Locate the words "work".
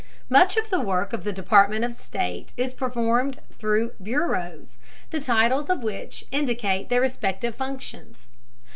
0.81-1.13